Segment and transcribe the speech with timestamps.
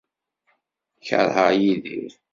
[1.07, 2.13] Keṛheɣ Yidir.